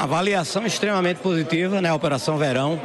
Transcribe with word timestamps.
Avaliação 0.00 0.64
extremamente 0.64 1.18
positiva, 1.18 1.82
né? 1.82 1.92
Operação 1.92 2.38
Verão. 2.38 2.80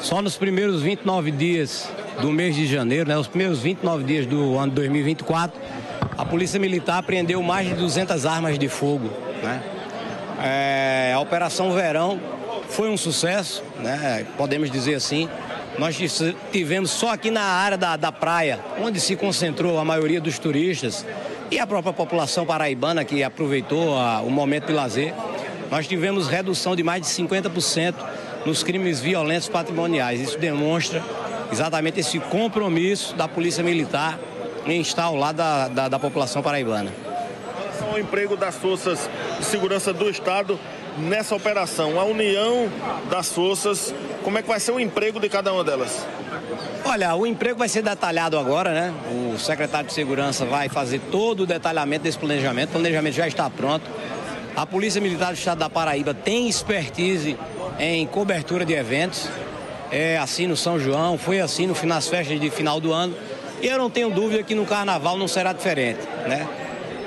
Só 0.00 0.20
nos 0.20 0.36
primeiros 0.36 0.82
29 0.82 1.30
dias 1.30 1.88
do 2.20 2.32
mês 2.32 2.56
de 2.56 2.66
janeiro, 2.66 3.08
né? 3.08 3.16
Os 3.16 3.28
primeiros 3.28 3.60
29 3.60 4.02
dias 4.02 4.26
do 4.26 4.58
ano 4.58 4.72
2024, 4.72 5.56
a 6.18 6.24
Polícia 6.24 6.58
Militar 6.58 6.98
apreendeu 6.98 7.40
mais 7.40 7.68
de 7.68 7.74
200 7.74 8.26
armas 8.26 8.58
de 8.58 8.68
fogo, 8.68 9.08
né? 9.44 9.62
É, 10.42 11.12
a 11.14 11.20
Operação 11.20 11.72
Verão 11.72 12.20
foi 12.68 12.90
um 12.90 12.96
sucesso, 12.96 13.62
né? 13.78 14.26
Podemos 14.36 14.72
dizer 14.72 14.96
assim. 14.96 15.28
Nós 15.78 15.96
tivemos 16.50 16.90
só 16.90 17.12
aqui 17.12 17.30
na 17.30 17.44
área 17.44 17.78
da, 17.78 17.96
da 17.96 18.10
praia, 18.10 18.58
onde 18.82 18.98
se 18.98 19.14
concentrou 19.14 19.78
a 19.78 19.84
maioria 19.84 20.20
dos 20.20 20.36
turistas 20.36 21.06
e 21.48 21.60
a 21.60 21.66
própria 21.66 21.92
população 21.92 22.44
paraibana 22.44 23.04
que 23.04 23.22
aproveitou 23.22 23.96
a, 23.96 24.20
o 24.20 24.30
momento 24.30 24.66
de 24.66 24.72
lazer, 24.72 25.14
nós 25.70 25.86
tivemos 25.86 26.26
redução 26.26 26.74
de 26.74 26.82
mais 26.82 27.02
de 27.02 27.08
50% 27.08 27.94
nos 28.44 28.62
crimes 28.62 29.00
violentos 29.00 29.48
patrimoniais. 29.48 30.20
Isso 30.20 30.38
demonstra 30.38 31.02
exatamente 31.52 32.00
esse 32.00 32.18
compromisso 32.18 33.14
da 33.14 33.28
Polícia 33.28 33.62
Militar 33.62 34.18
em 34.66 34.80
estar 34.80 35.04
ao 35.04 35.16
lado 35.16 35.36
da, 35.36 35.68
da, 35.68 35.88
da 35.88 35.98
população 35.98 36.42
paraibana. 36.42 36.90
Em 36.90 37.62
relação 37.62 37.90
ao 37.90 37.98
emprego 37.98 38.36
das 38.36 38.56
forças 38.56 39.08
de 39.38 39.44
segurança 39.44 39.92
do 39.92 40.08
Estado 40.10 40.58
nessa 40.98 41.34
operação, 41.34 42.00
a 42.00 42.04
união 42.04 42.68
das 43.08 43.32
forças, 43.32 43.94
como 44.22 44.38
é 44.38 44.42
que 44.42 44.48
vai 44.48 44.60
ser 44.60 44.72
o 44.72 44.80
emprego 44.80 45.20
de 45.20 45.28
cada 45.28 45.52
uma 45.52 45.64
delas? 45.64 46.04
Olha, 46.84 47.14
o 47.14 47.26
emprego 47.26 47.58
vai 47.58 47.68
ser 47.68 47.82
detalhado 47.82 48.38
agora, 48.38 48.72
né? 48.72 48.94
O 49.12 49.38
secretário 49.38 49.86
de 49.86 49.94
Segurança 49.94 50.44
vai 50.44 50.68
fazer 50.68 51.00
todo 51.10 51.44
o 51.44 51.46
detalhamento 51.46 52.04
desse 52.04 52.18
planejamento. 52.18 52.70
O 52.70 52.72
planejamento 52.72 53.14
já 53.14 53.28
está 53.28 53.48
pronto. 53.48 53.88
A 54.56 54.66
Polícia 54.66 55.00
Militar 55.00 55.32
do 55.32 55.38
Estado 55.38 55.58
da 55.58 55.70
Paraíba 55.70 56.12
tem 56.12 56.48
expertise 56.48 57.36
em 57.78 58.06
cobertura 58.06 58.64
de 58.64 58.74
eventos. 58.74 59.28
É 59.90 60.18
assim 60.18 60.46
no 60.46 60.56
São 60.56 60.78
João, 60.78 61.16
foi 61.16 61.40
assim 61.40 61.66
no, 61.66 61.74
nas 61.84 62.08
festas 62.08 62.38
de 62.38 62.50
final 62.50 62.80
do 62.80 62.92
ano. 62.92 63.14
E 63.62 63.66
eu 63.66 63.78
não 63.78 63.90
tenho 63.90 64.10
dúvida 64.10 64.42
que 64.42 64.54
no 64.54 64.66
Carnaval 64.66 65.16
não 65.16 65.28
será 65.28 65.52
diferente, 65.52 66.00
né? 66.26 66.46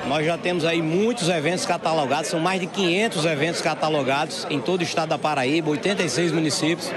Nós 0.08 0.26
já 0.26 0.38
temos 0.38 0.66
aí 0.66 0.82
muitos 0.82 1.30
eventos 1.30 1.66
catalogados, 1.66 2.30
são 2.30 2.40
mais 2.40 2.60
de 2.60 2.68
500 2.68 3.26
eventos 3.26 3.62
catalogados 3.62 4.46
em 4.50 4.60
todo 4.60 4.82
o 4.82 4.84
estado 4.84 5.10
da 5.10 5.18
Paraíba, 5.18 5.70
86 5.72 6.32
municípios. 6.34 6.92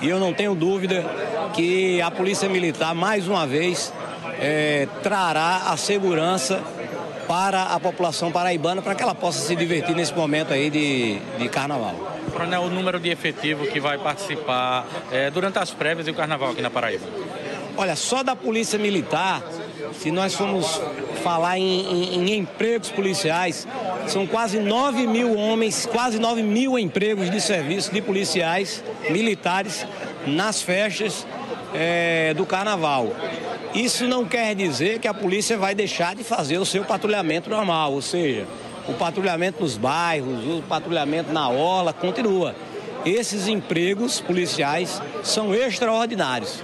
E 0.00 0.08
eu 0.08 0.18
não 0.18 0.32
tenho 0.32 0.54
dúvida 0.54 1.04
que 1.52 2.00
a 2.00 2.10
Polícia 2.10 2.48
Militar, 2.48 2.94
mais 2.94 3.28
uma 3.28 3.46
vez, 3.46 3.92
é, 4.40 4.88
trará 5.02 5.64
a 5.66 5.76
segurança 5.76 6.62
para 7.26 7.62
a 7.64 7.80
população 7.80 8.30
paraibana 8.30 8.80
para 8.82 8.94
que 8.94 9.02
ela 9.02 9.14
possa 9.14 9.40
se 9.40 9.56
divertir 9.56 9.94
nesse 9.94 10.14
momento 10.14 10.52
aí 10.52 10.70
de, 10.70 11.18
de 11.38 11.48
carnaval. 11.48 11.94
Coronel, 12.32 12.62
o 12.62 12.70
número 12.70 13.00
de 13.00 13.08
efetivo 13.08 13.66
que 13.66 13.80
vai 13.80 13.98
participar 13.98 14.86
é, 15.10 15.30
durante 15.30 15.58
as 15.58 15.70
prévias 15.70 16.06
e 16.06 16.10
o 16.10 16.14
carnaval 16.14 16.50
aqui 16.50 16.62
na 16.62 16.70
Paraíba? 16.70 17.06
Olha, 17.76 17.94
só 17.94 18.22
da 18.22 18.34
Polícia 18.34 18.78
Militar, 18.78 19.42
se 19.92 20.10
nós 20.10 20.34
formos 20.34 20.80
falar 21.22 21.58
em, 21.58 21.62
em, 21.64 22.30
em, 22.30 22.38
empregos 22.38 22.90
policiais, 22.90 23.66
são 24.06 24.26
quase 24.26 24.58
9 24.58 25.06
mil 25.06 25.36
homens, 25.36 25.86
quase 25.86 26.18
9 26.18 26.42
mil 26.42 26.78
empregos 26.78 27.30
de 27.30 27.40
serviço 27.40 27.92
de 27.92 28.00
policiais 28.00 28.82
militares 29.10 29.86
nas 30.26 30.62
festas 30.62 31.26
é, 31.74 32.34
do 32.34 32.46
carnaval. 32.46 33.12
Isso 33.74 34.06
não 34.06 34.24
quer 34.24 34.54
dizer 34.54 34.98
que 34.98 35.08
a 35.08 35.14
polícia 35.14 35.58
vai 35.58 35.74
deixar 35.74 36.14
de 36.14 36.24
fazer 36.24 36.58
o 36.58 36.64
seu 36.64 36.84
patrulhamento 36.84 37.50
normal, 37.50 37.92
ou 37.92 38.02
seja, 38.02 38.46
o 38.88 38.94
patrulhamento 38.94 39.62
nos 39.62 39.76
bairros, 39.76 40.44
o 40.46 40.62
patrulhamento 40.62 41.32
na 41.32 41.48
orla 41.48 41.92
continua. 41.92 42.54
Esses 43.04 43.46
empregos 43.46 44.20
policiais 44.20 45.00
são 45.22 45.54
extraordinários. 45.54 46.62